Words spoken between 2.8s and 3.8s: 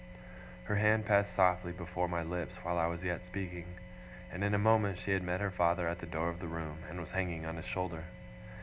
was yet speaking,